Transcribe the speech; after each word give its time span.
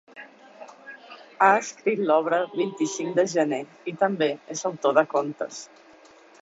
Ha 1.47 1.49
escrit 1.57 2.01
l’obra 2.07 2.39
vint-i-cinc 2.55 3.15
de 3.21 3.29
gener 3.37 3.63
i 3.93 3.97
també 4.05 4.33
és 4.57 4.69
autor 4.73 4.99
de 5.03 5.07
contes. 5.17 5.67